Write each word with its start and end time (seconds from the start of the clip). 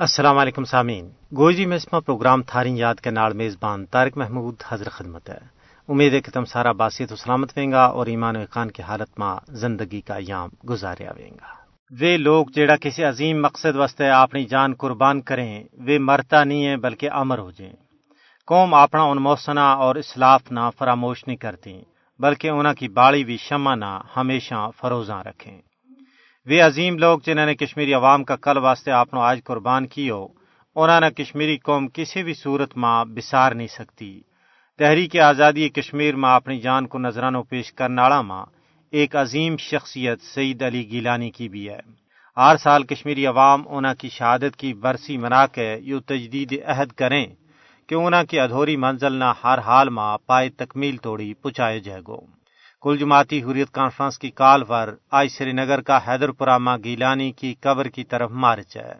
السلام 0.00 0.38
علیکم 0.38 0.64
سامعین۔ 0.64 1.10
گوجی 1.36 1.66
میں 1.66 1.76
اسما 1.76 2.00
پروگرام 2.00 2.42
تھاری 2.42 2.76
یاد 2.76 2.94
کے 2.94 3.10
نال 3.10 3.32
میزبان 3.32 3.86
طارق 3.86 4.18
محمود 4.18 4.54
حضر 4.68 4.88
خدمت 4.88 5.30
ہے۔ 5.30 5.38
امید 5.88 6.14
ہے 6.14 6.20
کہ 6.20 6.30
تم 6.30 6.44
سارا 6.44 6.72
باسیت 6.72 7.12
و 7.12 7.16
سلامت 7.16 7.52
ویں 7.56 7.72
گا 7.72 7.84
اور 7.84 8.06
ایمان 8.06 8.36
و 8.36 8.40
اقان 8.40 8.70
کی 8.70 8.82
حالت 8.82 9.18
میں 9.18 9.54
زندگی 9.54 10.00
کا 10.00 10.14
ایام 10.14 10.48
گزاریا 10.68 11.10
ویں 11.16 11.30
گا۔ 11.30 11.46
وہ 12.00 12.16
لوگ 12.16 12.46
جیڑا 12.54 12.76
کسی 12.76 13.04
عظیم 13.04 13.42
مقصد 13.42 13.76
واسطے 13.76 14.08
اپنی 14.08 14.44
جان 14.44 14.74
قربان 14.74 15.20
کریں، 15.20 15.64
وہ 15.78 15.98
مرتا 15.98 16.44
نہیں 16.44 16.66
ہے 16.66 16.76
بلکہ 16.76 17.10
امر 17.12 17.38
ہو 17.38 17.50
جائیں۔ 17.50 17.74
قوم 18.46 18.74
اپنا 18.74 19.02
ان 19.02 19.18
موسنا 19.18 19.72
اور 19.72 19.94
اسلاف 19.94 20.52
نہ 20.52 20.70
فراموش 20.78 21.26
نہیں 21.26 21.36
کرتی 21.36 21.82
بلکہ 22.18 22.48
انہوں 22.48 22.74
کی 22.74 22.88
باڑی 22.88 23.24
بھی 23.24 23.36
شمع 23.36 23.74
نہ 23.74 24.00
ہمیشہ 24.16 24.70
فروزاں 24.76 25.24
رکھیں۔ 25.24 25.62
وہ 26.50 26.62
عظیم 26.62 26.98
لوگ 26.98 27.18
جنہوں 27.26 27.46
نے 27.46 27.54
کشمیری 27.54 27.94
عوام 27.94 28.24
کا 28.24 28.36
کل 28.36 28.58
واسطے 28.58 28.90
اپنا 28.90 29.20
آج 29.20 29.40
قربان 29.44 29.86
کی 29.86 30.10
ہو 30.10 30.28
انہوں 30.76 31.00
نے 31.00 31.10
کشمیری 31.10 31.58
قوم 31.58 31.88
کسی 31.88 32.22
بھی 32.22 32.34
صورت 32.34 32.76
ماں 32.76 33.04
بسار 33.04 33.52
نہیں 33.52 33.66
سکتی۔ 33.66 34.20
تحریک 34.78 35.16
آزادی 35.16 35.68
کشمیر 35.68 36.16
ماں 36.16 36.34
اپنی 36.36 36.60
جان 36.60 36.86
کو 36.86 36.98
نذرانوں 36.98 37.42
پیش 37.42 37.72
کرنے 37.72 38.02
والا 38.02 38.20
ماں 38.22 38.46
ایک 38.90 39.16
عظیم 39.16 39.56
شخصیت 39.56 40.22
سعید 40.22 40.62
علی 40.62 40.90
گیلانی 40.90 41.30
کی 41.30 41.48
بھی 41.48 41.68
ہے۔ 41.68 41.80
ہر 42.36 42.56
سال 42.56 42.82
کشمیری 42.82 43.26
عوام 43.26 43.62
انہوں 43.68 43.94
کی 43.94 44.08
شہادت 44.08 44.56
کی 44.56 44.74
برسی 44.74 45.16
منا 45.16 45.46
کے 45.46 45.76
یوں 45.80 46.00
تجدید 46.00 46.58
عہد 46.66 46.92
کریں 46.92 47.26
کہ 47.88 47.94
انہوں 47.94 48.24
کی 48.24 48.40
ادھوری 48.40 48.76
منزل 48.76 49.12
نہ 49.12 49.32
ہر 49.44 49.58
حال 49.58 49.88
ماں 49.88 50.18
پائے 50.26 50.48
تکمیل 50.50 50.96
توڑی 50.96 51.34
پچائے 51.34 51.80
جائے 51.80 52.00
گو۔ 52.06 52.20
کل 52.80 52.96
جماعتی 52.96 53.42
حریت 53.42 53.70
کانفرنس 53.70 54.18
کی 54.18 54.30
کال 54.30 54.64
پر 54.64 54.94
آج 55.10 55.28
سری 55.28 55.52
نگر 55.52 55.80
کا 55.80 55.98
حیدر 56.08 56.30
پورہ 56.30 56.58
گیلانی 56.84 57.32
کی 57.32 57.54
قبر 57.60 57.88
کی 57.88 58.04
طرف 58.04 58.30
مارچ 58.30 58.76
ہے۔ 58.76 58.92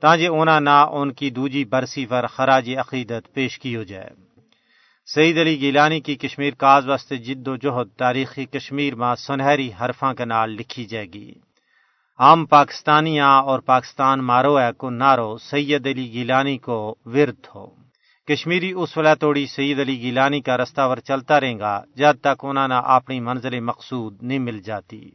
تاجے 0.00 0.26
اونا 0.26 0.58
نہ 0.58 0.86
ان 0.92 1.12
کی 1.12 1.30
دوجی 1.30 1.64
برسی 1.64 2.06
پر 2.06 2.26
خراج 2.26 2.70
عقیدت 2.78 3.34
پیش 3.34 3.58
کی 3.58 3.76
ہو 3.76 3.82
جائے۔ 3.82 4.10
سعید 5.14 5.38
علی 5.38 5.60
گیلانی 5.60 6.00
کی 6.00 6.16
کشمیر 6.16 6.54
کاز 6.54 6.88
واسطے 6.88 7.16
جد 7.16 7.48
و 7.48 7.56
جہد 7.56 7.98
تاریخی 7.98 8.44
کشمیر 8.44 8.94
میں 8.94 9.14
سنہری 9.14 9.70
حرفاں 9.80 10.14
کے 10.14 10.24
نال 10.24 10.50
لکھی 10.50 10.84
جائے 10.84 11.06
گی۔ 11.06 11.34
عام 12.18 12.46
پاکستانیاں 12.46 13.42
اور 13.42 13.58
پاکستان 13.58 14.20
مارو 14.20 14.60
ہے 14.60 14.72
کو 14.72 14.90
نارو 14.90 15.38
سید 15.38 15.86
علی 15.86 16.12
گیلانی 16.12 16.58
کو 16.58 16.94
ورد 17.04 17.46
ہو۔ 17.54 17.81
کشمیری 18.28 18.72
اس 18.72 18.98
ولا 18.98 19.14
توڑی 19.14 19.46
سعید 19.46 19.80
علی 19.80 20.00
گیلانی 20.00 20.40
کا 20.40 20.56
رستہ 20.56 20.80
ور 20.80 20.96
چلتا 20.96 21.40
رہے 21.40 21.58
گا، 21.58 21.82
جب 21.96 22.12
تک 22.20 22.44
انہوں 22.44 22.68
نے 22.68 22.74
اپنی 22.84 23.20
منزل 23.20 23.60
مقصود 23.60 24.22
نہیں 24.22 24.38
مل 24.38 24.58
جاتی۔ 24.58 25.10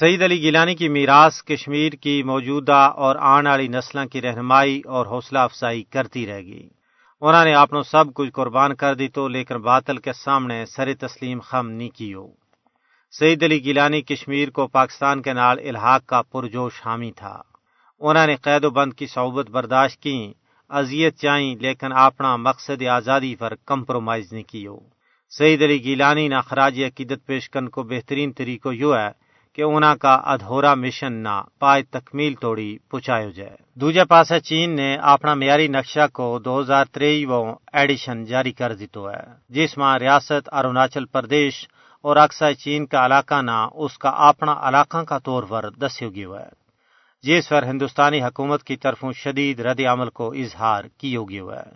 سعید 0.00 0.22
علی 0.22 0.42
گیلانی 0.42 0.74
کی 0.74 0.88
میراث 0.88 1.42
کشمیر 1.42 1.92
کی 1.92 2.22
موجودہ 2.22 2.92
اور 2.96 3.16
آنے 3.20 3.50
والی 3.50 3.68
نسلوں 3.68 4.06
کی 4.06 4.20
رہنمائی 4.20 4.82
اور 4.86 5.06
حوصلہ 5.06 5.38
افزائی 5.38 5.82
کرتی 5.82 6.26
رہے 6.26 6.40
گی 6.40 6.68
انہوں 7.20 7.44
نے 7.44 7.54
اپنوں 7.54 7.82
سب 7.82 8.04
کچھ 8.14 8.30
قربان 8.30 8.74
کر 8.74 8.94
دی 8.94 9.08
تو 9.08 9.28
لیکن 9.28 9.56
باطل 9.56 9.96
کے 9.96 10.12
سامنے 10.12 10.66
سر 10.66 10.94
تسلیم 10.94 11.40
خم 11.40 11.70
نہیں 11.70 11.90
کی 11.90 12.14
ہو 12.14 12.28
سعید 13.18 13.42
علی 13.42 13.64
گیلانی 13.64 14.02
کشمیر 14.02 14.50
کو 14.50 14.66
پاکستان 14.66 15.22
کے 15.22 15.32
نال 15.32 15.58
الحاق 15.58 16.06
کا 16.06 16.22
پرجوش 16.22 16.72
حامی 16.86 17.12
تھا۔ 17.12 17.42
انہوں 18.00 18.26
نے 18.26 18.36
قید 18.36 18.64
و 18.64 18.70
بند 18.70 18.92
کی 18.92 19.06
صحبت 19.06 19.50
برداشت 19.50 20.02
کی۔ 20.02 20.32
اذیت 20.70 21.16
چاہیں 21.16 21.56
لیکن 21.56 21.92
اپنا 21.92 22.36
مقصد 22.36 22.82
آزادی 22.82 23.34
پر 23.34 23.54
کمپرومائز 23.66 24.32
نہیں 24.32 24.42
کی 24.42 24.66
ہو 24.66 24.78
سعید 25.38 25.62
علی 25.62 25.84
گیلانی 25.84 26.28
نہ 26.28 26.40
خراج 26.46 26.80
عقیدت 26.80 27.26
پیش 27.26 27.50
کرنے 27.50 27.68
کو 27.68 27.82
بہترین 27.82 28.32
طریقہ 28.32 28.68
یوں 28.68 28.94
ہے 28.94 29.10
کہ 29.52 29.62
انہوں 29.62 29.96
کا 29.96 30.14
ادھورا 30.14 30.74
مشن 30.74 31.12
نہ 31.12 31.42
پائے 31.58 31.82
تکمیل 31.82 32.34
توڑی 32.34 32.78
پہنچایا 32.90 33.30
جائے۔ 33.30 33.56
دوجے 33.74 34.04
پاس 34.04 34.32
چین 34.44 34.70
نے 34.70 34.96
اپنا 34.96 35.34
معیاری 35.34 35.68
نقشہ 35.68 36.06
کو 36.12 36.38
دو 36.38 36.60
ہزار 36.60 36.84
تری 36.84 37.26
ایڈیشن 37.72 38.24
جاری 38.24 38.52
کر 38.52 38.74
دیتو 38.74 39.10
ہے، 39.10 39.24
جس 39.48 39.78
میں 39.78 39.98
ریاست، 39.98 40.48
اروناچل 40.52 41.04
پردیش 41.04 41.66
اور 42.04 42.16
اکثر 42.16 42.52
چین 42.52 42.86
کا 42.86 43.06
علاقہ 43.06 43.42
نہ 43.42 43.68
اس 43.74 43.98
کا 43.98 44.08
اپنا 44.08 44.54
علاقہ 44.62 44.98
کا 44.98 45.18
طور 45.18 45.42
پر 45.42 45.70
دسیو 45.70 46.10
گیا 46.10 46.40
ہے۔ 46.40 46.67
جس 47.22 47.48
پر 47.48 47.62
ہندوستانی 47.62 48.22
حکومت 48.22 48.62
کی 48.62 48.76
طرفوں 48.76 49.12
شدید 49.12 49.60
رد 49.60 49.80
عمل 49.80 50.10
کو 50.10 50.32
اظہار 50.32 50.84
کی 50.84 51.16
گیا 51.16 51.44
ہے 51.44 51.70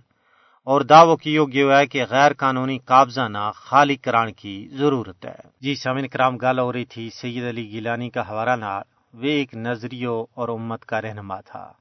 اور 0.65 0.81
دعوی 0.81 1.17
کی 1.23 1.39
گیا 1.39 1.79
ہے 1.79 1.87
کہ 1.87 2.05
غیر 2.11 2.33
قانونی 2.33 2.79
قابضہ 2.79 3.29
نہ 3.29 3.51
خالی 3.55 3.97
کران 3.97 4.33
کی 4.33 4.69
ضرورت 4.73 5.25
ہے۔ 5.25 5.49
جی 5.61 5.75
سامن 5.75 6.09
کرام، 6.09 6.37
گل 6.37 6.59
ہو 6.59 6.73
رہی 6.73 6.85
تھی، 6.85 7.11
سید 7.11 7.45
علی 7.45 7.71
گیلانی 7.71 8.11
کا 8.11 8.29
حوالہ 8.29 8.57
نال 8.57 8.83
وہ 9.15 9.25
ایک 9.25 9.55
نظریوں 9.55 10.27
اور 10.35 10.49
امت 10.49 10.85
کا 10.85 11.03
رہنما 11.03 11.41
تھا۔ 11.41 11.73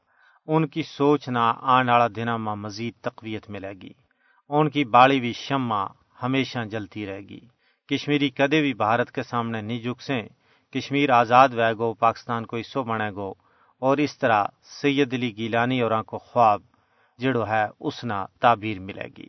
ان 0.48 0.68
کی 0.68 0.84
سوچ 0.84 1.30
نہ 1.30 1.54
آنے 1.62 1.92
والا 1.92 2.08
دن 2.08 2.26
میں 2.26 2.56
مزید 2.56 2.94
تقویت 3.02 3.50
ملے 3.50 3.74
گی۔ 3.82 3.94
ان 4.50 4.70
کی 4.70 4.84
باڑی 4.84 5.20
بھی 5.20 5.34
شمع 5.34 5.86
ہمیشہ 6.24 6.60
جلتی 6.60 7.06
رہے 7.06 7.22
گی۔ 7.22 7.40
کشمیری 7.90 8.30
کدے 8.30 8.62
بھی 8.62 8.74
بھارت 8.74 9.12
کے 9.12 9.24
سامنے 9.24 9.62
نہیں 9.62 9.80
جھک 9.80 10.02
سے 10.02 10.22
کشمیر 10.74 11.10
آزاد 11.10 11.50
وے 11.50 11.74
گو، 11.78 11.94
پاکستان 11.94 12.46
کو 12.46 12.58
حصہ 12.58 12.80
بنے 12.80 13.12
گو۔ 13.12 13.51
اور 13.82 13.98
اس 13.98 14.18
طرح 14.18 14.46
سید 14.82 15.14
علی 15.14 15.38
گیلانی 15.38 15.82
اور 15.82 15.92
آنکھوں 15.92 16.20
خواب 16.20 16.62
جڑو 17.18 17.48
ہے، 17.48 17.66
اس 17.80 18.04
نہ 18.04 18.26
تعبیر 18.40 18.80
ملے 18.80 19.08
گی۔ 19.18 19.28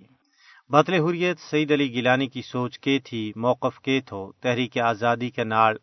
بطل 0.68 0.94
حریت 0.94 1.40
سعید 1.40 1.72
علی 1.72 1.92
گیلانی 1.92 2.26
کی 2.26 2.42
سوچ 2.42 2.78
کے 2.78 2.98
تھی، 2.98 3.32
موقف 3.36 3.80
کے 3.80 4.00
تھو، 4.00 4.32
تحریک 4.40 4.78
آزادی 4.78 5.30
کے 5.30 5.44
نال 5.44 5.76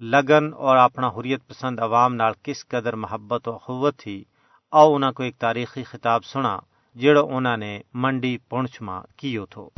لگن 0.00 0.54
اور 0.54 0.76
اپنا 0.76 1.08
حریت 1.08 1.46
پسند 1.46 1.80
عوام 1.80 2.14
نال 2.14 2.32
کس 2.42 2.68
قدر 2.68 2.96
محبت 2.96 3.48
و 3.48 3.56
قوت 3.56 3.98
تھی۔ 3.98 4.24
او 4.72 4.94
انہوں 4.94 5.12
کو 5.12 5.22
ایک 5.22 5.38
تاریخی 5.38 5.82
خطاب 5.82 6.24
سنا، 6.24 6.58
جڑو 6.94 7.36
انہوں 7.36 7.56
نے 7.56 7.80
منڈی 7.94 8.38
پونچھ 8.38 8.82
ماں 8.82 9.02
کیو 9.16 9.46
تھو۔ 9.46 9.68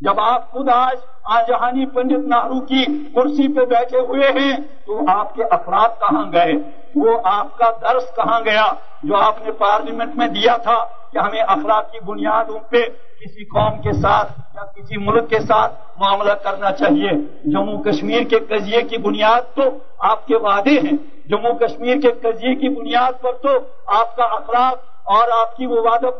جب 0.00 0.20
آپ 0.20 0.50
خود 0.50 0.68
آج 0.68 0.96
آجہانی 1.24 1.86
پنڈت 1.86 2.28
نہرو 2.28 2.60
کی 2.60 2.84
کرسی 2.84 3.54
پہ 3.54 3.64
بیٹھے 3.64 3.98
ہوئے 3.98 4.28
ہیں، 4.28 4.56
تو 4.86 5.10
آپ 5.10 5.34
کے 5.34 5.44
افراد 5.44 5.88
کہاں 6.00 6.32
گئے؟ 6.32 6.52
وہ 6.96 7.20
آپ 7.24 7.58
کا 7.58 7.70
درس 7.82 8.16
کہاں 8.16 8.40
گیا؟ 8.40 8.72
جو 9.02 9.16
آپ 9.16 9.34
نے 9.44 9.52
پارلیمنٹ 9.52 10.16
میں 10.16 10.26
دیا 10.26 10.56
تھا 10.56 10.84
کہ 11.12 11.18
ہمیں 11.18 11.42
افراد 11.48 11.82
کی 11.92 11.98
بنیادوں 12.00 12.58
پہ 12.58 12.82
کسی 13.20 13.44
قوم 13.44 13.82
کے 13.82 13.92
ساتھ 13.92 14.40
یا 14.54 14.64
کسی 14.64 14.96
ملک 14.96 15.30
کے 15.30 15.40
ساتھ 15.40 15.74
معاملہ 16.00 16.32
کرنا 16.32 16.72
چاہیے۔ 16.72 17.10
جموں 17.44 17.82
کشمیر 17.82 18.22
کے 18.22 18.38
قضیے 18.38 18.82
کی 18.82 18.98
بنیاد 18.98 19.56
تو 19.56 19.62
آپ 19.98 20.26
کے 20.26 20.36
وعدے 20.36 20.70
ہیں۔ 20.70 21.28
جموں 21.28 21.52
کشمیر 21.52 21.96
کے 22.00 22.12
قضیے 22.12 22.54
کی 22.54 22.68
بنیاد 22.68 23.22
پر 23.22 23.32
تو 23.32 23.48
آپ 23.86 24.16
کا 24.16 24.24
اخلاق 24.24 24.89
اور 25.10 25.28
آپ 25.40 25.56
کی 25.56 25.66
وہ 25.66 25.80
وعدہ 25.82 26.10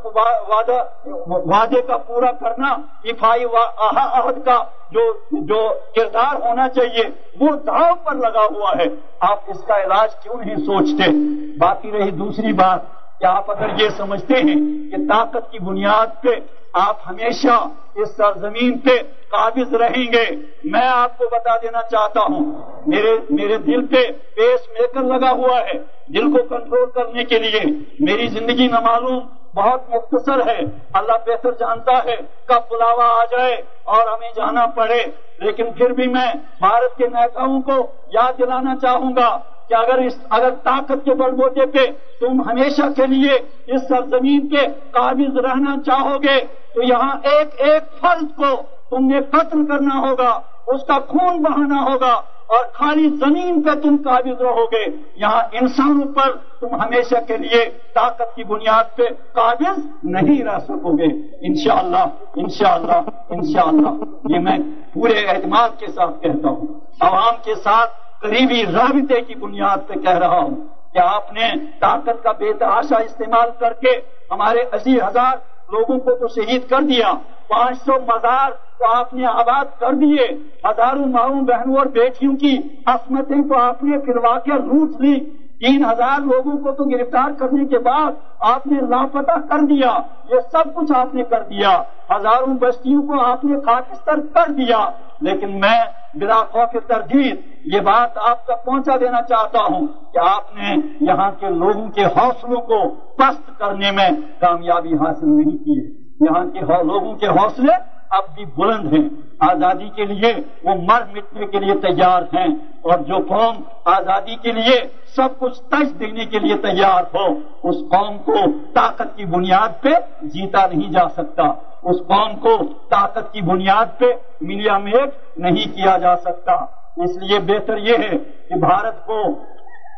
وعدے 1.50 1.80
کا 1.82 1.96
پورا 1.96 2.30
کرنا 2.32 2.68
افائی 3.04 3.44
عہد 3.90 4.44
کا 4.44 4.58
جو 4.92 5.02
جو 5.32 5.60
کردار 5.96 6.34
ہونا 6.46 6.68
چاہیے، 6.68 7.04
وہ 7.40 7.50
داؤ 7.66 7.94
پر 8.04 8.14
لگا 8.14 8.44
ہوا 8.44 8.72
ہے۔ 8.78 8.88
آپ 9.20 9.38
اس 9.46 9.60
کا 9.66 9.76
علاج 9.82 10.14
کیوں 10.22 10.38
نہیں 10.44 10.56
سوچتے؟ 10.56 11.10
باقی 11.58 11.90
رہی 11.92 12.10
دوسری 12.10 12.52
بات، 12.52 12.80
کہ 13.20 13.26
آپ 13.26 13.50
اگر 13.50 13.80
یہ 13.80 13.88
سمجھتے 13.96 14.34
ہیں 14.34 14.58
کہ 14.90 14.96
طاقت 15.08 15.50
کی 15.50 15.58
بنیاد 15.58 16.20
پہ 16.22 16.34
آپ 16.72 16.96
ہمیشہ 17.06 17.66
اس 17.94 18.16
سرزمین 18.16 18.78
پہ 18.78 18.90
قابض 19.28 19.74
رہیں 19.74 20.12
گے۔ 20.12 20.26
میں 20.64 20.88
آپ 20.88 21.18
کو 21.18 21.24
بتا 21.32 21.56
دینا 21.56 21.82
چاہتا 21.82 22.20
ہوں، 22.20 22.62
میرے 22.86 23.16
میرے 23.30 23.58
دل 23.58 23.86
پہ 23.86 24.06
پیس 24.36 24.60
میکر 24.68 25.00
لگا 25.00 25.30
ہوا 25.30 25.60
ہے 25.60 25.72
دل 26.06 26.32
کو 26.32 26.42
کنٹرول 26.42 26.90
کرنے 26.90 27.24
کے 27.24 27.38
لیے۔ 27.38 27.60
میری 28.00 28.26
زندگی 28.26 28.66
نہ 28.66 28.80
معلوم 28.80 29.26
بہت 29.54 29.80
مختصر 29.88 30.46
ہے۔ 30.46 30.60
اللہ 30.92 31.12
بہتر 31.26 31.52
جانتا 31.52 32.04
ہے 32.04 32.16
کب 32.46 32.60
بلاوا 32.70 33.04
آ 33.04 33.24
جائے 33.24 33.54
اور 33.84 34.06
ہمیں 34.06 34.30
جانا 34.36 34.66
پڑے۔ 34.66 35.04
لیکن 35.38 35.72
پھر 35.72 35.90
بھی 35.90 36.06
میں 36.06 36.32
بھارت 36.58 36.96
کے 36.98 37.06
نیتاؤں 37.06 37.62
کو 37.62 37.86
یاد 38.12 38.32
دلانا 38.38 38.74
چاہوں 38.82 39.16
گا۔ 39.16 39.38
کہ 39.70 39.74
اگر 39.74 39.98
اس 39.98 40.14
اگر 40.30 40.50
طاقت 40.62 41.04
کے 41.04 41.14
بڑھ 41.14 41.34
بوتے 41.34 41.66
پہ 41.66 41.84
تم 42.20 42.40
ہمیشہ 42.40 42.88
کے 42.96 43.06
لیے 43.06 43.34
اس 43.66 43.82
سرزمین 43.88 44.48
کے 44.48 44.66
قابض 44.90 45.38
رہنا 45.38 45.76
چاہو 45.86 46.16
گے 46.22 46.38
تو 46.74 46.82
یہاں 46.82 47.14
ایک 47.32 47.60
ایک 47.68 47.92
فرد 48.00 48.36
کو 48.36 48.50
تم 48.90 49.06
نے 49.06 49.20
قتل 49.30 49.64
کرنا 49.66 49.98
ہوگا، 50.00 50.30
اس 50.66 50.84
کا 50.86 50.98
خون 51.08 51.38
بہانا 51.42 51.82
ہوگا 51.82 52.12
اور 52.46 52.64
خالی 52.72 53.08
زمین 53.08 53.62
پہ 53.62 53.74
تم 53.82 53.96
قابض 54.04 54.40
رہو 54.40 54.64
گے 54.64 54.84
یہاں 55.16 55.42
انسانوں 55.52 56.12
پر 56.14 56.32
تم 56.60 56.74
ہمیشہ 56.74 57.20
کے 57.26 57.36
لیے 57.36 57.64
طاقت 57.94 58.34
کی 58.36 58.44
بنیاد 58.44 58.96
پہ 58.96 59.06
قابض 59.32 59.78
نہیں 60.04 60.42
رہ 60.44 60.58
سکو 60.58 60.96
گے 60.98 61.10
انشاءاللہ 61.48 62.04
انشاءاللہ 62.36 63.00
انشاءاللہ۔ 63.30 63.94
یہ 64.34 64.38
میں 64.38 64.58
پورے 64.94 65.24
اعتماد 65.26 65.78
کے 65.78 65.86
ساتھ 65.86 66.22
کہتا 66.22 66.48
ہوں۔ 66.48 66.66
عوام 67.00 67.34
کے 67.44 67.54
ساتھ 67.54 67.90
قریبی 68.20 68.66
رابطے 68.66 69.20
کی 69.20 69.34
بنیاد 69.34 69.76
پہ 69.86 69.94
کہہ 69.94 70.18
رہا 70.18 70.38
ہوں 70.38 70.56
کہ 70.92 70.98
آپ 70.98 71.32
نے 71.32 71.52
طاقت 71.80 72.22
کا 72.22 72.32
بے 72.32 72.52
تحاشا 72.52 72.96
استعمال 72.96 73.48
کر 73.58 73.72
کے 73.72 74.00
ہمارے 74.30 74.58
اسی 74.72 75.00
ہزار 75.00 75.36
لوگوں 75.72 75.98
کو 75.98 76.10
تو 76.10 76.28
شہید 76.28 76.68
کر 76.68 76.80
دیا، 76.80 77.12
پانچ 77.48 77.76
سو 77.76 77.92
مزار 77.92 78.50
تو 78.50 78.96
آپ 78.96 79.14
نے 79.14 79.26
آباد 79.26 79.64
کر 79.80 79.92
دیے، 79.92 80.24
ہزاروں 80.64 81.06
ماؤں 81.06 81.42
بہنوں 81.42 81.76
اور 81.76 81.86
بیٹیوں 81.86 82.36
کی 82.36 82.58
عصمتیں 82.86 83.48
تو 83.48 83.58
آپ 83.58 83.84
نے 83.84 83.98
پھر 83.98 84.16
واقع 84.16 84.50
لوٹ 84.50 85.00
لی۔ 85.00 85.20
تین 85.60 85.84
ہزار 85.84 86.20
لوگوں 86.20 86.58
کو 86.58 86.72
تو 86.72 86.84
گرفتار 86.84 87.30
کرنے 87.38 87.66
کے 87.66 87.78
بعد 87.78 88.12
آپ 88.40 88.66
نے 88.66 88.80
لاپتہ 88.80 89.48
کر 89.48 89.58
دیا، 89.58 89.96
یہ 90.30 90.40
سب 90.52 90.74
کچھ 90.74 90.92
آپ 90.98 91.14
نے 91.14 91.22
کر 91.22 91.42
دیا۔ 91.42 91.82
ہزاروں 92.16 92.54
بستیوں 92.54 93.02
کو 93.02 93.24
آپ 93.24 93.44
نے 93.44 93.60
خاکستر 93.60 94.14
کر 94.34 94.50
دیا۔ 94.52 94.90
لیکن 95.20 95.60
میں 95.60 95.84
بلا 96.14 96.44
خوف 96.44 96.86
تردید، 96.86 97.40
یہ 97.64 97.80
بات 97.80 98.18
آپ 98.18 98.44
تک 98.44 98.64
پہنچا 98.64 98.96
دینا 99.00 99.22
چاہتا 99.22 99.58
ہوں 99.70 99.86
کہ 99.86 100.18
آپ 100.18 100.56
نے 100.56 100.76
یہاں 101.00 101.30
کے 101.40 101.46
لوگوں 101.48 101.88
کے 101.88 102.04
حوصلوں 102.04 102.60
کو 102.60 102.94
پست 102.94 103.58
کرنے 103.58 103.90
میں 103.90 104.10
کامیابی 104.40 104.94
حاصل 104.94 105.26
نہیں 105.26 105.56
کی 105.56 105.80
ہے۔ 105.80 106.00
یہاں 106.20 106.44
کے 106.44 106.60
لوگوں 106.60 107.14
کے 107.14 107.26
حوصلے 107.26 107.72
اب 108.10 108.34
بھی 108.34 108.44
بلند 108.44 108.92
ہیں۔ 108.92 109.08
آزادی 109.40 109.88
کے 109.88 110.04
لیے 110.04 110.34
وہ 110.64 110.74
مر 110.74 111.02
مٹنے 111.14 111.46
کے 111.46 111.58
لیے 111.58 111.74
تیار 111.74 112.22
ہیں۔ 112.22 112.54
اور 112.82 112.98
جو 112.98 113.16
قوم 113.28 113.62
آزادی 113.84 114.36
کے 114.36 114.52
لیے 114.52 114.80
سب 115.16 115.38
کچھ 115.38 115.60
تج 115.60 116.00
دینے 116.00 116.24
کے 116.24 116.38
لیے 116.38 116.56
تیار 116.56 117.02
ہو، 117.14 117.26
اس 117.68 117.76
قوم 117.90 118.18
کو 118.18 118.34
طاقت 118.74 119.16
کی 119.16 119.24
بنیاد 119.24 119.82
پہ 119.82 119.90
جیتا 120.22 120.66
نہیں 120.66 120.90
جا 120.90 121.08
سکتا۔ 121.08 121.69
اس 121.82 121.96
قوم 121.98 122.36
کو 122.36 122.56
طاقت 122.90 123.32
کی 123.32 123.40
بنیاد 123.40 123.86
پہ 123.98 124.06
ملیا 124.40 124.78
میٹ 124.78 125.38
نہیں 125.38 125.76
کیا 125.76 125.98
جا 125.98 126.16
سکتا۔ 126.16 126.52
اس 126.96 127.22
لیے 127.22 127.38
بہتر 127.38 127.76
یہ 127.76 127.94
ہے 127.94 128.18
کہ 128.18 128.54
بھارت 128.54 129.06
کو 129.06 129.24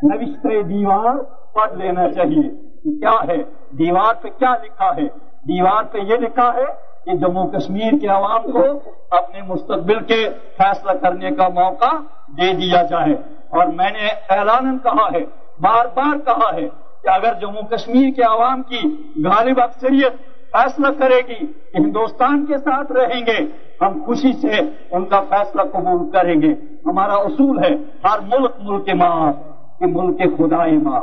نوشت 0.03 0.43
دیوار 0.43 1.15
پڑھ 1.53 1.73
لینا 1.73 2.11
چاہیے۔ 2.11 2.73
کیا 2.99 3.15
ہے؟ 3.27 3.37
دیوار 3.71 4.13
پہ 4.21 4.27
کیا 4.29 4.53
لکھا 4.63 4.95
ہے؟ 4.97 5.07
دیوار 5.47 5.83
پہ 5.83 5.97
یہ 5.97 6.15
لکھا 6.17 6.53
ہے 6.53 6.65
کہ 7.05 7.17
جموں 7.17 7.47
کشمیر 7.47 7.91
کے 8.01 8.07
عوام 8.07 8.51
کو 8.51 8.63
اپنے 9.11 9.41
مستقبل 9.41 10.03
کے 10.03 10.29
فیصلہ 10.57 10.91
کرنے 10.91 11.31
کا 11.31 11.47
موقع 11.47 11.95
دے 12.27 12.53
دیا 12.53 12.81
جائے۔ 12.81 13.13
اور 13.49 13.65
میں 13.65 13.91
نے 13.91 14.07
اعلان 14.29 14.77
کہا 14.77 15.07
ہے، 15.13 15.25
بار 15.59 15.85
بار 15.85 16.17
کہا 16.25 16.55
ہے 16.55 16.69
کہ 17.03 17.09
اگر 17.09 17.33
جموں 17.33 17.61
کشمیر 17.61 18.09
کے 18.15 18.23
عوام 18.23 18.63
کی 18.63 18.81
غالب 19.25 19.61
اکثریت 19.61 20.32
فیصلہ 20.53 20.87
کرے 20.99 21.17
گی 21.27 21.45
کہ 21.45 21.77
ہندوستان 21.77 22.45
کے 22.45 22.57
ساتھ 22.57 22.91
رہیں 22.91 23.21
گے۔ 23.21 23.45
ہم 23.81 24.03
خوشی 24.05 24.33
سے 24.33 24.59
ان 24.91 25.05
کا 25.05 25.21
فیصلہ 25.29 25.61
قبول 25.61 26.11
کریں 26.11 26.41
گے۔ 26.41 26.53
ہمارا 26.85 27.13
اصول 27.13 27.59
ہے، 27.63 27.75
ہر 28.03 28.19
ملک 28.19 28.51
ملک 28.61 28.89
ماں 28.93 29.33
کہ 29.79 29.85
ملک 29.85 30.37
خدا 30.37 30.65
ماں 30.83 31.01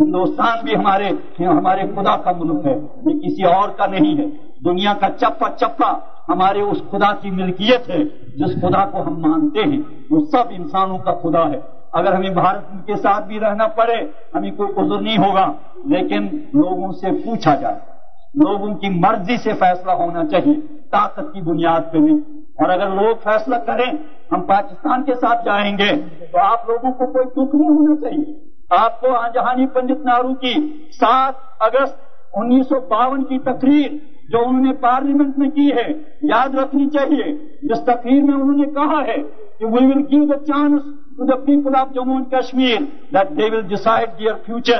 ہندوستان 0.00 0.64
بھی 0.64 0.76
ہمارے 0.76 1.08
ہمارے 1.44 1.82
خدا 1.82 2.16
کا 2.16 2.32
ملک 2.38 2.66
ہے، 2.66 2.74
یہ 2.78 3.20
کسی 3.20 3.44
اور 3.44 3.68
کا 3.68 3.86
نہیں 3.86 4.18
ہے۔ 4.18 4.26
دنیا 4.64 4.94
کا 5.00 5.08
چپا 5.10 5.50
چپا 5.50 5.98
ہمارے 6.28 6.60
اس 6.60 6.78
خدا 6.90 7.14
کی 7.14 7.30
ملکیت 7.30 7.90
ہے، 7.90 8.04
جس 8.36 8.60
خدا 8.62 8.90
کو 8.90 9.02
ہم 9.02 9.20
مانتے 9.20 9.60
ہیں۔ 9.60 9.82
وہ 10.10 10.20
سب 10.20 10.44
انسانوں 10.50 10.98
کا 10.98 11.12
خدا 11.12 11.50
ہے۔ 11.50 11.60
اگر 11.92 12.12
ہمیں 12.12 12.30
بھارت 12.30 12.86
کے 12.86 12.96
ساتھ 12.96 13.26
بھی 13.26 13.40
رہنا 13.40 13.66
پڑے، 13.66 14.06
ہمیں 14.34 14.50
کوئی 14.50 14.72
عذر 14.76 15.00
نہیں 15.00 15.18
ہوگا، 15.18 15.52
لیکن 15.84 16.28
لوگوں 16.36 16.92
سے 16.92 17.10
پوچھا 17.10 17.54
جائے۔ 17.54 17.97
لوگوں 18.34 18.74
کی 18.74 18.88
مرضی 18.88 19.36
سے 19.36 19.52
فیصلہ 19.52 19.92
ہونا 19.92 20.26
چاہیے، 20.26 20.54
طاقت 20.90 21.34
کی 21.34 21.40
بنیاد 21.40 21.80
پہ 21.92 21.98
نہیں۔ 21.98 22.18
اور 22.58 22.68
اگر 22.68 22.90
لوگ 22.90 23.16
فیصلہ 23.24 23.56
کریں، 23.56 23.92
ہم 24.32 24.40
پاکستان 24.40 25.04
کے 25.04 25.14
ساتھ 25.14 25.44
جائیں 25.44 25.78
گے، 25.78 26.24
تو 26.32 26.38
آپ 26.38 26.68
لوگوں 26.68 26.92
کو 26.92 27.12
کوئی 27.12 27.24
دکھ 27.24 27.56
نہیں 27.56 27.70
ہونا 27.70 27.96
چاہیے۔ 28.00 28.48
آپ 28.70 29.00
کو 29.00 29.06
جہانی 29.34 29.66
پنڈت 29.66 30.04
نہرو 30.04 30.34
کی 30.34 30.54
سات 30.90 31.34
اگست 31.60 31.96
انیس 32.34 32.68
سو 32.68 32.80
باون 32.80 33.24
کی 33.24 33.38
تقریر 33.38 33.92
جو 34.28 34.38
انہوں 34.48 34.62
نے 34.62 34.72
پارلیمنٹ 34.72 35.38
میں 35.38 35.50
کی 35.50 35.70
ہے، 35.72 35.92
یاد 36.22 36.54
رکھنی 36.54 36.88
چاہیے۔ 36.88 37.34
جس 37.62 37.80
تقریر 37.84 38.22
میں 38.22 38.34
انہوں 38.34 38.56
نے 38.56 38.66
کہا 38.66 39.02
ہے 39.02 39.16
کہ 39.58 39.66
we 39.66 39.86
will 39.86 40.02
give 40.10 40.24
the 40.24 40.44
chance 40.44 40.82
to 41.16 41.26
the 41.26 41.36
people 41.36 41.76
of 41.76 41.88
Jammu 41.94 42.16
and 42.16 42.30
Kashmir 42.30 42.76
that 43.14 43.30
they 43.30 43.44
will 43.44 43.60
decide 43.60 44.08
their 44.18 44.34
future 44.46 44.78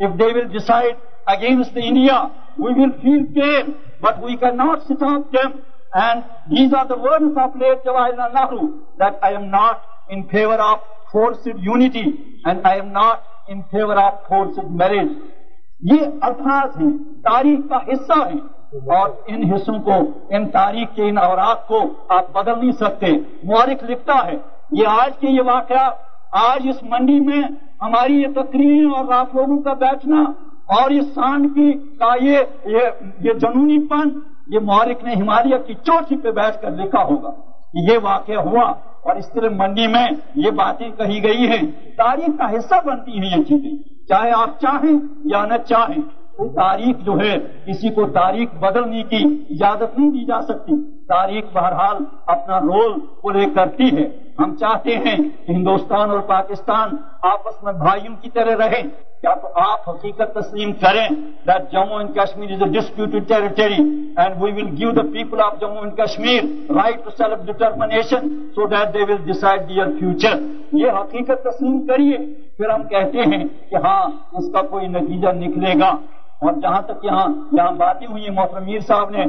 if 0.00 0.18
they 0.18 0.24
will 0.24 0.44
decide 0.44 0.94
against 1.34 1.78
India 1.82 2.22
we 2.58 2.72
will 2.72 2.90
feel 3.02 3.24
pain 3.34 3.70
but 4.02 4.22
we 4.24 4.36
can 4.36 4.56
not 4.56 4.90
stop 4.90 5.32
them 5.32 5.56
and 5.94 6.22
these 6.50 6.74
are 6.74 6.84
the 6.84 7.00
words 7.02 7.38
of 7.38 7.56
late 7.56 7.84
Jawahar 7.84 8.16
Lal 8.16 8.34
Nehru 8.34 8.66
that 9.00 9.14
I 9.20 9.36
am 9.36 9.44
not 9.44 9.76
in 10.08 10.22
favour 10.22 10.58
of 10.58 10.78
forced 11.12 11.66
unity 11.66 12.10
and 12.44 12.66
I 12.66 12.80
am 12.80 12.92
not 12.92 13.50
in 13.50 13.62
favour 13.70 13.96
of 13.96 14.28
forced 14.28 14.70
marriage 14.70 15.08
یہ 15.82 15.98
الفاظ 16.20 16.80
ہیں 16.80 16.92
تاریخ 17.22 17.68
کا 17.68 17.78
حصہ 17.88 18.18
ہیں 18.28 18.40
اور 18.86 19.10
ان 19.26 19.42
حصوں 19.52 19.78
کو، 19.78 19.92
ان 20.30 20.48
تاریخ 20.48 20.88
کے، 20.94 21.08
ان 21.08 21.18
اوراق 21.18 21.66
کو 21.68 21.80
آپ 22.08 22.30
بدل 22.32 22.58
نہیں 22.58 22.72
سکتے. 22.72 23.06
مورخ 23.44 23.84
لکھتا 23.90 24.14
ہے. 24.26 24.36
یہ 24.70 24.86
آج 24.86 25.18
کے 25.20 25.28
یہ 25.28 25.42
واقعہ، 25.46 25.90
آج 26.32 26.68
اس 26.68 26.82
منڈی 26.82 27.20
میں 27.20 27.42
ہماری 27.82 28.20
یہ 28.22 28.26
تقریر 28.34 28.86
اور 28.96 29.12
آپ 29.12 29.34
لوگوں 29.34 29.60
کا 29.62 29.72
بیٹھنا 29.72 30.24
اور 30.68 30.90
اس 30.90 31.06
سانڈ 31.14 31.54
کی 31.54 31.72
کا 31.98 32.12
یہ 32.20 32.38
یہ 32.66 33.32
جنونی 33.32 33.78
پن، 33.86 34.08
یہ 34.46 34.58
مورخ 34.58 35.04
نے 35.04 35.14
ہمالیہ 35.14 35.58
کی 35.58 35.74
چوٹی 35.74 36.16
پہ 36.16 36.30
بیٹھ 36.30 36.60
کر 36.62 36.70
لکھا 36.70 37.02
ہوگا 37.02 37.30
کہ 37.72 37.92
یہ 37.92 37.98
واقعہ 38.02 38.36
ہوا 38.36 38.68
اور 39.04 39.16
اس 39.16 39.32
طرح 39.32 39.48
منڈی 39.50 39.86
میں 39.86 40.06
یہ 40.34 40.50
باتیں 40.50 40.90
کہی 40.90 41.22
گئی 41.22 41.46
ہیں 41.46 41.62
تاریخ 41.96 42.38
کا 42.38 42.50
حصہ 42.50 42.74
بنتی 42.86 43.18
ہیں 43.18 43.30
یہ 43.36 43.42
چیزیں، 43.42 44.06
چاہے 44.08 44.30
آپ 44.30 44.60
چاہیں 44.60 44.96
یا 45.24 45.44
نہ 45.44 45.56
چاہیں 45.68 46.02
تاریخ 46.54 46.96
جو 46.96 47.18
ہے 47.18 47.34
کسی 47.66 47.88
کو 47.88 48.06
تاریخ 48.06 48.54
بدلنے 48.54 49.02
کی 49.02 49.24
اجازت 49.50 49.98
نہیں 49.98 50.10
دی 50.10 50.24
جا 50.24 50.40
سکتی۔ 50.42 50.72
تاریخ 51.08 51.44
بہرحال 51.52 51.96
اپنا 52.26 52.60
رول 52.60 53.00
پلے 53.22 53.46
کرتی 53.54 53.96
ہے۔ 53.96 54.08
ہم 54.38 54.54
چاہتے 54.56 54.96
ہیں 54.96 55.16
کہ 55.16 55.52
ہندوستان 55.52 56.10
اور 56.10 56.18
پاکستان 56.18 56.96
آپس 57.22 57.62
میں 57.62 57.72
بھائیوں 57.72 58.14
کی 58.22 58.30
طرح 58.30 58.56
رہیں۔ 58.56 58.82
کیا 59.22 59.34
تو 59.34 59.48
آپ 59.60 59.88
حقیقت 59.88 60.34
تسلیم 60.34 60.72
کریں 60.72 61.08
that 61.46 61.70
Jammu 61.72 61.98
and 61.98 62.14
Kashmir 62.14 62.50
is 62.52 62.62
a 62.62 62.68
disputed 62.70 63.28
territory 63.28 63.80
and 64.16 64.42
we 64.42 64.50
will 64.52 64.68
give 64.78 64.90
the 64.90 65.02
people 65.12 65.40
of 65.40 65.60
Jammu 65.60 65.82
and 65.82 65.96
Kashmir 65.96 66.42
right 66.76 67.04
to 67.04 67.10
self 67.10 67.44
determination 67.46 68.28
so 68.54 68.66
that 68.66 68.94
they 68.94 69.04
will 69.08 69.24
decide 69.24 69.68
their 69.68 69.90
future 69.98 70.38
یہ 70.72 70.90
حقیقت 70.90 71.42
تسلیم 71.44 71.80
کریے، 71.86 72.16
پھر 72.56 72.70
ہم 72.70 72.82
کہتے 72.82 73.26
ہیں 73.32 73.44
کہ 73.70 73.76
ہاں 73.84 74.02
اس 74.32 74.52
کا 74.52 74.62
کوئی 74.62 74.86
نتیجہ 74.88 75.32
نکلے 75.34 75.72
گا۔ 75.80 75.90
اور 76.40 76.52
جہاں 76.62 76.80
تک 76.82 77.04
یہاں 77.04 77.26
یہاں 77.52 77.70
باتیں 77.76 78.06
ہوئی 78.06 78.24
ہیں 78.24 78.34
محترم 78.34 78.64
میر 78.64 78.80
صاحب 78.80 79.10
نے 79.10 79.24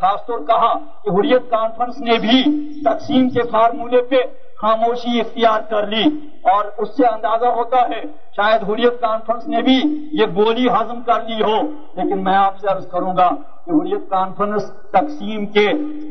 خاص 0.00 0.26
طور 0.26 0.38
کہا 0.46 0.72
کہ 1.02 1.10
حریت 1.10 1.50
کانفرنس 1.50 1.98
نے 2.00 2.18
بھی 2.18 2.38
تقسیم 2.84 3.28
کے 3.28 3.42
فارمولے 3.50 4.00
پہ 4.02 4.22
خاموشی 4.62 5.20
اختیار 5.20 5.60
کر 5.60 5.86
لی 5.86 6.04
اور 6.42 6.64
اس 6.78 6.88
سے 6.96 7.06
اندازہ 7.06 7.46
ہوتا 7.46 7.82
ہے 7.82 8.02
شاید 8.36 8.70
حریت 8.70 9.00
کانفرنس 9.00 9.48
نے 9.48 9.62
بھی 9.62 9.80
یہ 10.12 10.24
گولی 10.36 10.66
ہضم 10.68 11.02
کر 11.02 11.22
لی 11.28 11.42
ہو۔ 11.42 11.62
لیکن 11.94 12.24
میں 12.24 12.34
آپ 12.34 12.58
سے 12.58 12.66
عرض 12.68 12.86
کروں 12.86 13.16
گا 13.16 13.30
کہ 13.66 13.70
حریت 13.70 14.10
کانفرنس 14.10 14.70
تقسیم 14.90 15.46
کے 15.46 15.68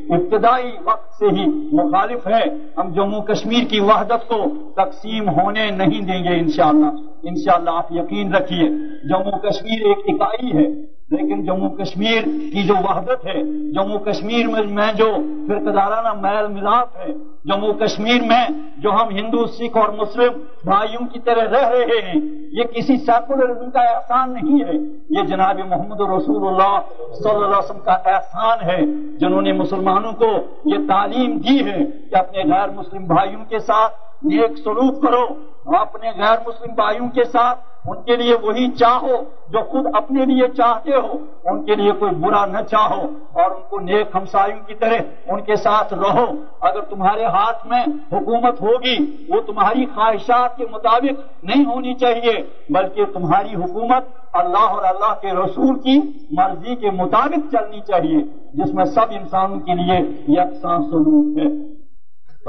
ابتدائی 0.10 0.72
وقت 0.84 1.14
سے 1.14 1.26
ہی 1.26 1.46
مخالف 1.72 2.28
ہے۔ 2.28 2.44
ہم 2.78 2.94
جموں 2.94 3.22
کشمیر 3.22 3.64
کی 3.70 3.80
وحدت 3.80 4.28
کو 4.28 4.46
تقسیم 4.76 5.30
ہونے 5.30 5.72
نہیں 5.72 6.02
دیں 6.02 6.24
گے 6.24 6.40
انشاءاللہ۔ 6.40 6.88
انشاءاللہ 7.24 7.70
آپ 7.70 7.92
یقین 7.92 8.36
رکھیے، 8.36 8.70
جموں 9.08 9.40
کشمیر 9.40 9.86
ایک 9.86 9.98
اکائی 10.08 10.58
ہے۔ 10.58 11.01
لیکن 11.12 11.46
جموں 11.46 11.70
کشمیر 11.70 12.22
کی 12.24 12.64
جو 12.64 12.74
وحدت 12.74 13.26
ہے، 13.26 13.44
جموں 13.72 14.00
کشمیر 14.00 14.48
میں 14.48 14.94
جو 14.94 15.16
فرقدارانہ 15.48 16.22
میل 16.22 16.48
ملاپ 16.48 16.98
ہے، 16.98 17.14
جموں 17.46 17.74
کشمیر 17.74 18.22
میں 18.22 18.46
جو 18.78 18.92
ہم 18.92 19.10
ہندو، 19.10 19.46
سکھ 19.46 19.78
اور 19.78 19.90
مسلم 19.90 20.34
بھائیوں 20.66 21.08
کی 21.08 21.20
طرح 21.20 21.44
رہ 21.44 21.70
رہے 21.70 22.02
ہیں، 22.02 22.22
یہ 22.52 22.64
کسی 22.64 22.98
سیکولرزم 22.98 23.72
کا 23.72 23.82
احسان 23.82 24.34
نہیں 24.34 24.64
ہے۔ 24.64 24.78
یہ 25.10 25.28
جناب 25.28 25.60
محمد 25.70 26.00
رسول 26.02 26.48
اللہ 26.48 26.80
صلی 27.14 27.30
اللہ 27.30 27.46
علیہ 27.46 27.58
وسلم 27.58 27.80
کا 27.80 27.92
احسان 27.92 28.70
ہے۔ 28.70 28.86
جنہوں 29.18 29.42
نے 29.42 29.52
مسلمانوں 29.52 30.12
کو 30.12 30.26
یہ 30.66 30.78
تعلیم 30.88 31.38
دی 31.38 31.66
ہے 31.66 31.80
کہ 32.10 32.16
اپنے 32.16 32.44
غیر 32.44 32.70
مسلم 32.70 33.04
بھائیوں 33.04 33.46
کے 33.50 33.60
ساتھ 33.60 33.94
نیک 34.24 34.58
سلوک 34.58 35.02
کرو، 35.02 35.26
اپنے 35.78 36.10
غیر 36.10 36.38
مسلم 36.48 36.74
بھائیوں 36.74 37.10
کے 37.10 37.24
ساتھ، 37.24 37.60
ان 37.88 38.02
کے 38.02 38.16
لیے 38.16 38.36
وہی 38.42 38.72
چاہو 38.72 39.16
جو 39.50 39.60
خود 39.60 39.86
اپنے 39.94 40.26
لیے 40.26 40.48
چاہتے 40.48 40.92
ہو، 40.92 41.18
ان 41.46 41.66
کے 41.66 41.76
لیے 41.76 41.92
کوئی 41.92 42.16
برا 42.16 42.46
نہ 42.46 42.62
چاہو 42.72 43.02
اور 43.34 43.52
ان 43.52 43.62
کو 43.70 43.80
نیک 43.80 44.08
ہمسایوں 44.16 44.68
کی 44.68 44.76
طرح 44.76 45.32
ان 45.32 45.42
کے 45.42 45.56
ساتھ 45.56 45.94
رہو۔ 45.94 46.26
اگر 46.62 46.82
تمہارے 46.82 47.26
ہاتھ 47.26 47.68
میں 47.68 47.82
حکومت 48.12 48.62
ہوگی، 48.62 49.26
وہ 49.30 49.42
تمہاری 49.42 49.86
خواہشات 49.86 50.58
کے 50.58 50.66
مطابق 50.72 51.44
نہیں 51.44 51.66
ہونی 51.66 51.94
چاہیے، 51.94 52.44
بلکہ 52.70 53.06
تمہاری 53.06 53.56
حکومت 53.56 54.04
اللہ 54.34 54.70
اور 54.70 54.84
اللہ 54.84 55.14
کے 55.22 55.28
رسول 55.28 55.80
کی 55.80 56.00
مرضی 56.32 56.76
کے 56.76 56.92
مطابق 56.92 57.52
چلنی 57.52 57.80
چاہیے، 57.80 58.24
جس 58.54 58.74
میں 58.74 58.86
سب 58.86 59.06
انسانوں 59.10 59.60
کے 59.60 59.74
لیے 59.74 60.00
یکساں 60.28 60.80
سلوک 60.80 61.38
ہے۔ 61.38 61.71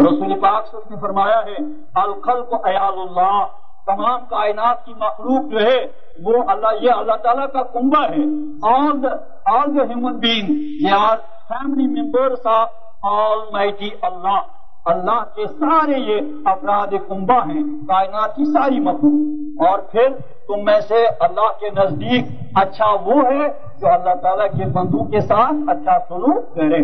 رسول 0.01 0.39
پاک 0.41 0.75
نے 0.91 0.97
فرمایا 1.01 1.41
ہے 1.47 1.57
الخل 2.03 2.43
کو 2.51 2.57
ایال 2.65 2.99
اللہ، 2.99 3.43
تمام 3.87 4.21
کائنات 4.29 4.85
کی 4.87 4.93
مخلوق 4.95 5.51
جو 5.53 5.61
ہے، 5.61 5.79
وہ 6.25 6.43
اللہ، 6.49 6.83
یہ 6.83 6.91
اللہ 6.91 7.17
تعالیٰ 7.23 7.47
کا 7.53 7.63
کنبا 7.73 8.03
ہے 8.03 8.25
all 8.73 9.03
the 9.03 9.15
all 9.59 9.77
the 9.77 9.85
human 9.91 10.19
being 10.19 10.55
they 10.83 10.95
are 10.99 11.17
family 11.49 11.87
members 12.01 12.47
of 12.47 12.69
almighty 13.53 13.91
Allah 14.03 14.41
اللہ 14.87 15.23
کے 15.35 15.47
سارے 15.47 15.99
یہ 15.99 16.21
افراد 16.45 16.95
کنبا 17.09 17.39
ہیں، 17.47 17.63
کائنات 17.89 18.35
کی 18.37 18.45
ساری 18.45 18.81
مخلوق. 18.81 19.69
اور 19.69 19.79
پھر 19.91 20.09
تم 20.47 20.65
میں 20.65 20.81
سے 20.89 21.05
اللہ 21.21 21.51
کے 21.61 21.71
نزدیک 21.71 22.25
اچھا 22.55 22.91
وہ 23.05 23.23
ہے، 23.25 23.49
جو 23.81 23.89
اللہ 23.89 24.15
تعالیٰ 24.23 24.47
کے 24.47 24.65
بندو 24.73 25.05
کے 25.05 25.21
ساتھ 25.21 25.71
اچھا 25.71 25.99
سلوک 26.09 26.55
کرے۔ 26.55 26.83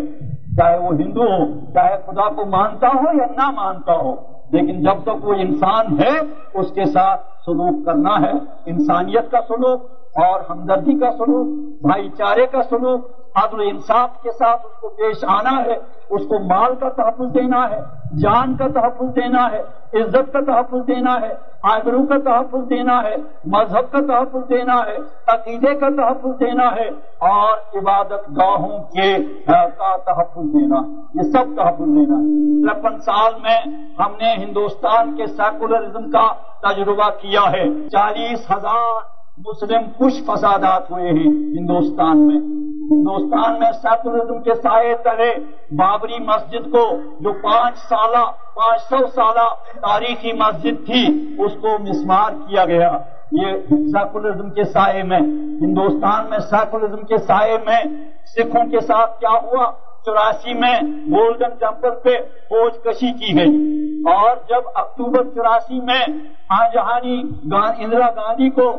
چاہے 0.59 0.79
وہ 0.79 0.93
ہندو 0.95 1.23
ہو، 1.23 1.45
چاہے 1.75 1.97
خدا 2.07 2.29
کو 2.29 2.45
مانتا 2.45 2.89
ہو 2.89 3.17
یا 3.19 3.27
نہ 3.37 3.51
مانتا 3.51 3.93
ہو، 3.93 4.15
لیکن 4.51 4.83
جب 4.83 5.03
تک 5.03 5.25
وہ 5.25 5.35
انسان 5.35 6.01
ہے، 6.01 6.19
اس 6.55 6.73
کے 6.75 6.85
ساتھ 6.85 7.21
سلوک 7.47 7.85
کرنا 7.87 8.17
ہے، 8.21 8.33
انسانیت 8.67 9.31
کا 9.31 9.41
سلوک 9.49 9.81
اور 10.25 10.41
ہمدردی 10.51 10.99
کا 10.99 11.11
سلوک، 11.19 11.47
بھائی 11.83 12.09
چارے 12.19 12.47
کا 12.47 12.63
سلوک 12.71 13.18
عدل 13.35 13.61
انصاف 13.61 14.23
کے 14.23 14.31
ساتھ 14.31 14.67
اس 14.67 14.81
کو 14.81 14.89
پیش 14.89 15.25
آنا 15.25 15.65
ہے، 15.65 15.75
اس 16.11 16.23
کو 16.29 16.39
مال 16.39 16.75
کا 16.75 16.89
تحفظ 16.89 17.35
دینا 17.35 17.71
ہے، 17.71 17.81
جان 18.23 18.57
کا 18.57 18.67
تحفظ 18.69 19.15
دینا 19.17 19.51
ہے، 19.53 19.63
عزت 19.95 20.33
کا 20.33 20.41
تحفظ 20.41 20.87
دینا 20.87 21.21
ہے 21.21 21.35
آبرو 21.63 22.07
کا 22.07 22.17
تحفظ 22.25 22.71
دینا 22.71 23.03
ہے، 23.03 23.17
مذہب 23.45 23.93
کا 23.93 24.01
تحفظ 24.09 24.49
دینا 24.49 24.81
ہے، 24.87 24.97
عقیدے 25.27 25.75
کا 25.75 25.89
تحفظ 25.89 26.41
دینا 26.41 26.71
ہے 26.77 26.89
اور 27.19 27.79
عبادت 27.79 28.29
گاہوں 28.37 28.79
کے 28.79 29.17
کا 29.47 29.97
تحفظ 29.97 30.45
دینا، 30.45 30.83
یہ 31.15 31.23
سب 31.23 31.57
تحفظ 31.57 31.89
دینا 31.89 32.21
ترپن 32.69 32.99
سال 32.99 33.33
میں 33.43 33.61
ہم 33.99 34.13
نے 34.21 34.35
ہندوستان 34.35 35.17
کے 35.17 35.27
سیکولرزم 35.27 36.11
کا 36.11 36.29
تجربہ 36.63 37.09
کیا 37.11 37.43
ہے۔ 37.53 37.89
چالیس 37.89 38.51
ہزار 38.51 39.01
مسلم 39.47 39.83
کچھ 39.99 40.23
فسادات 40.27 40.91
ہوئے 40.91 41.11
ہیں 41.11 41.59
ہندوستان 41.59 42.27
میں۔ 42.27 42.68
ہندوستان 42.91 43.59
میں 43.59 43.73
سیکولرزم 43.73 44.43
کے 44.43 44.55
سائے 44.55 44.95
تلے 45.05 45.35
بابری 45.71 46.19
مسجد 46.19 46.71
کو 46.71 46.97
جو 47.21 47.33
پانچ 47.33 47.79
سالہ، 47.79 48.25
پانچ 48.55 48.83
سو 48.83 49.07
سالہ 49.07 49.49
تاریخی 49.81 50.33
مسجد 50.33 50.87
تھی، 50.87 51.35
اس 51.39 51.53
کو 51.61 51.79
مسمار 51.79 52.31
کیا 52.31 52.65
گیا۔ 52.65 52.99
یہ 53.33 53.53
سیکولرزم 53.71 54.51
کے 54.51 54.65
سائے 54.65 55.03
میں، 55.03 55.21
ہندوستان 55.63 56.31
میں 56.31 56.39
سیکولرزم 56.39 57.07
کے 57.07 57.19
سائے 57.19 57.59
میں 57.67 57.83
سکھوں 58.27 58.65
کے 58.71 58.81
ساتھ 58.81 59.21
کیا 59.21 59.31
ہوا؟ 59.31 59.71
چوراسی 60.05 60.55
میں 60.55 60.81
گولڈن 61.11 61.55
ٹیمپل 61.59 61.91
پہ 62.03 62.19
فوج 62.51 62.73
کشی 62.85 63.13
کی 63.13 63.39
گئی۔ 63.39 63.79
اور 64.15 64.37
جب 64.49 64.69
اکتوبر 64.75 65.25
چوراسی 65.25 65.81
میں 65.81 66.05
آجہانی 66.49 67.23
جی 67.23 67.85
اندرا 67.85 68.11
گاندھی 68.11 68.51
کو 68.51 68.73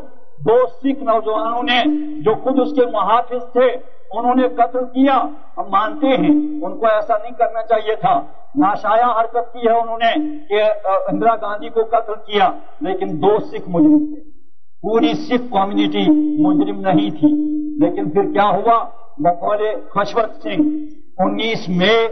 دو 0.48 0.66
سکھ 0.66 1.02
نوجوانوں 1.02 1.62
نے 1.62 1.82
جو 2.22 2.34
خود 2.34 2.58
اس 2.60 2.72
کے 2.72 2.86
محافظ 2.92 3.52
تھے 3.52 3.99
انہوں 4.10 4.34
نے 4.34 4.48
قتل 4.48 4.84
کیا۔ 4.84 5.22
ہم 5.56 5.64
مانتے 5.68 6.06
ہیں، 6.06 6.64
ان 6.64 6.78
کو 6.78 6.86
ایسا 6.86 7.14
نہیں 7.18 7.32
کرنا 7.32 7.62
چاہیے 7.62 7.96
تھا۔ 7.96 8.20
ناشایا 8.54 9.20
حرکت 9.20 9.52
کی 9.52 9.68
ہے 9.68 9.80
انہوں 9.80 9.98
نے 9.98 10.38
کہ 10.48 10.62
اندرا 11.08 11.36
گاندھی 11.36 11.68
کو 11.68 11.80
قتل 11.84 12.14
کیا، 12.14 12.50
لیکن 12.80 13.22
دو 13.22 13.38
سکھ 13.40 13.68
مجرم 13.68 14.14
تھے۔ 14.14 14.20
پوری 14.82 15.12
سکھ 15.12 15.52
کمیونٹی 15.52 16.06
مجرم 16.42 16.80
نہیں 16.80 17.10
تھی۔ 17.10 17.50
لیکن 17.84 18.10
پھر 18.10 18.22
کیا 18.22 18.48
ہوا؟ 18.48 18.84
بقول 19.18 19.58
خشوت 19.90 20.42
سنگھ، 20.42 20.66
انیس 21.18 21.68
مئی، 21.68 22.06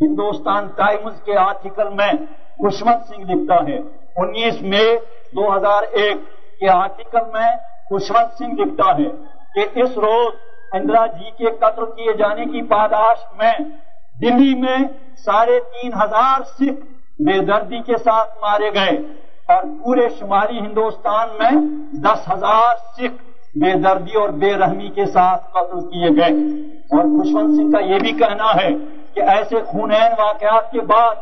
ہندوستان 0.00 0.66
ٹائمز 0.66 1.22
کے 1.22 1.36
آرٹیکل 1.36 1.88
میں 1.88 2.12
خشمت 2.58 3.08
سنگھ 3.08 3.30
لکھتا 3.30 3.54
ہے۔ 3.68 3.78
انیس 4.16 4.62
مئی 4.62 4.96
دو 5.36 5.56
ہزار 5.56 5.82
ایک 5.92 6.16
کے 6.60 6.68
آرٹیکل 6.68 7.18
میں 7.32 7.50
خشمت 7.90 8.38
سنگھ 8.38 8.60
لکھتا 8.60 8.98
ہے 8.98 9.08
کہ 9.54 9.78
اس 9.78 9.98
روز 9.98 10.32
اندرا 10.72 11.06
جی 11.06 11.30
کے 11.38 11.50
قتل 11.60 11.84
کیے 11.84 12.12
جانے 12.12 12.44
کی 12.44 12.62
پاداش 12.62 13.18
میں 13.38 13.52
دلی 14.20 14.54
میں 14.54 14.78
ساڑھے 15.18 15.60
تین 15.60 15.90
ہزار 16.02 16.40
سکھ 16.42 16.84
بے 17.22 17.38
دردی 17.38 17.78
کے 17.78 17.96
ساتھ 17.96 18.30
مارے 18.42 18.70
گئے 18.74 18.96
اور 19.48 19.62
پورے 19.84 20.08
شمالی 20.18 20.58
ہندوستان 20.58 21.28
میں 21.38 21.50
دس 22.02 22.32
ہزار 22.32 22.76
سکھ 22.98 23.22
بے 23.58 23.72
دردی 23.74 24.18
اور 24.18 24.28
بے 24.28 24.52
رحمی 24.54 24.88
کے 24.88 25.06
ساتھ 25.06 25.44
قتل 25.52 25.80
کیے 25.80 26.08
گئے۔ 26.08 26.60
اور 26.90 27.04
خوشونت 27.04 27.56
سنگھ 27.56 27.72
کا 27.72 27.80
یہ 27.80 27.98
بھی 27.98 28.12
کہنا 28.12 28.54
ہے 28.62 28.68
کہ 29.14 29.20
ایسے 29.20 29.56
خونین 29.66 30.12
واقعات 30.18 30.70
کے 30.70 30.80
بعد 30.80 31.14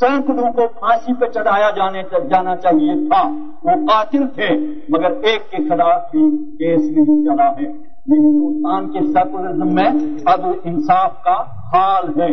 سینکڑوں 0.00 0.52
کو 0.52 0.68
پھانسی 0.68 1.12
پہ 1.12 1.26
چڑھایا 1.26 1.70
جانے 1.70 2.02
جانا 2.30 2.56
چاہیے 2.56 3.08
تھا۔ 3.08 3.28
وہ 3.64 3.70
قاتل 3.70 4.28
تھے، 4.28 4.48
مگر 4.88 5.10
ایک 5.22 5.50
کے 5.50 5.56
خلاف 5.56 6.02
بھی 6.10 6.54
کیس 6.58 6.80
نہیں 6.80 7.24
چلا 7.24 7.50
ہے۔ 7.50 7.83
ہندوستان 8.08 8.92
کے 8.92 9.00
سیکولرزم 9.12 9.74
میں 9.74 9.90
اب 10.24 10.40
انصاف 10.64 11.12
کا 11.24 11.36
حال 11.72 12.08
ہے۔ 12.20 12.32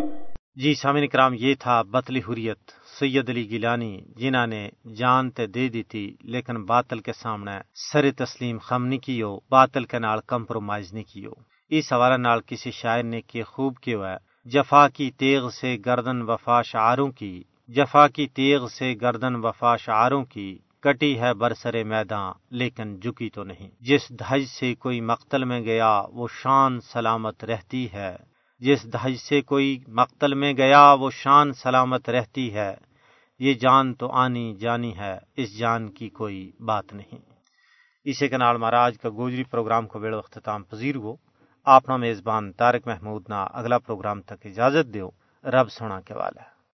جی 0.56 0.74
سامن 0.74 1.08
کرام 1.08 1.34
یہ 1.40 1.54
تھا 1.60 1.82
بطلی 1.82 2.20
حریت، 2.20 2.72
سید 3.00 3.30
علی 3.30 3.50
گیلانی 3.50 4.00
جنہوں 4.18 4.48
نے 4.48 4.70
جان 4.98 5.30
تے 5.30 5.46
دے 5.48 5.68
دی 5.70 5.84
تھی 5.84 6.16
لیکن 6.24 6.63
باطل 6.63 7.00
کے 7.00 7.13
سامنے 7.13 7.51
سر 7.92 8.12
تسلیم 8.18 8.58
خم 8.58 8.86
نہیں 8.86 9.00
کیو، 9.00 9.38
باطل 9.51 9.84
کے 9.84 10.00
نال 10.00 10.20
کمپرومائز 10.28 10.94
نہیں 10.94 11.04
کیو۔ 11.04 11.32
اس 11.70 11.94
حوالے 11.94 12.18
نال 12.18 12.40
کسی 12.46 12.72
شاعر 12.72 13.04
نے 13.04 13.22
کی 13.22 13.44
خوب 13.44 13.78
کیو 13.78 14.06
ہے، 14.06 14.18
جفا 14.46 14.88
کی 14.88 15.10
تیغ 15.12 15.50
سے 15.50 15.78
گردن 15.86 16.22
وفا 16.22 16.62
شعاروں 16.62 17.10
کی، 17.12 17.44
جفا 17.70 18.08
کی 18.08 18.28
تیغ 18.28 18.68
سے 18.68 18.94
گردن 19.01 19.36
وفا 19.36 19.75
شعاروں 19.75 20.24
کی 20.25 20.58
کٹی 20.82 21.20
ہے 21.20 21.34
برسر 21.34 21.84
میدان 21.84 22.34
لیکن 22.50 23.00
جھکی 23.00 23.30
تو 23.30 23.44
نہیں۔ 23.44 23.70
جس 23.80 24.10
دھج 24.10 24.46
سے 24.46 24.76
کوئی 24.76 25.02
مقتل 25.02 25.44
میں 25.44 25.62
گیا، 25.62 26.04
وہ 26.14 26.28
شان 26.42 26.82
سلامت 26.82 27.44
رہتی 27.44 27.94
ہے۔ 27.94 28.18
جس 28.60 28.94
دھج 28.94 29.16
سے 29.16 29.42
کوئی 29.42 29.80
مقتل 29.88 30.34
میں 30.34 30.54
گیا، 30.54 30.94
وہ 30.94 31.10
شان 31.12 31.54
سلامت 31.54 32.10
رہتی 32.10 32.54
ہے۔ 32.54 32.76
یہ 33.40 33.54
جان 33.54 33.94
تو 33.94 34.12
آنی 34.12 34.56
جانی 34.56 34.98
ہے، 34.98 35.18
اس 35.36 35.58
جان 35.58 35.90
کی 35.90 36.10
کوئی 36.10 36.52
بات 36.60 36.94
نہیں۔ 36.94 37.18
اسے 38.04 38.28
کے 38.28 38.38
نال 38.38 38.58
مہاراج 38.58 38.98
کا 38.98 39.10
گوجری 39.10 39.44
پروگرام 39.44 39.88
کو 39.88 40.00
بیڑ 40.00 40.16
اختتام 40.16 40.64
پذیر 40.64 40.96
ہو۔ 40.96 41.16
اپنا 41.64 41.98
میزبان 41.98 42.54
تارک 42.54 42.88
محمود 42.88 43.24
نا 43.30 43.44
اگلا 43.44 43.78
پروگرام 43.78 44.22
تک 44.22 44.46
اجازت 44.46 44.94
دیو۔ 44.94 45.10
رب 45.44 45.72
سونا 45.72 46.02
کے 46.02 46.14
والا 46.14 46.61